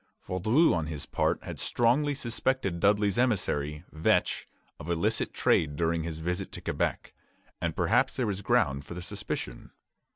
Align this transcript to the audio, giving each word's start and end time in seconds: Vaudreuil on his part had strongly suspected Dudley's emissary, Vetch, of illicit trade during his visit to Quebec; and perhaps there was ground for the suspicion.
Vaudreuil 0.25 0.73
on 0.73 0.87
his 0.87 1.05
part 1.05 1.43
had 1.43 1.59
strongly 1.59 2.15
suspected 2.15 2.79
Dudley's 2.79 3.19
emissary, 3.19 3.83
Vetch, 3.91 4.47
of 4.79 4.89
illicit 4.89 5.31
trade 5.31 5.75
during 5.75 6.01
his 6.01 6.21
visit 6.21 6.51
to 6.53 6.59
Quebec; 6.61 7.13
and 7.61 7.75
perhaps 7.75 8.15
there 8.15 8.25
was 8.25 8.41
ground 8.41 8.83
for 8.83 8.95
the 8.95 9.03
suspicion. 9.03 9.69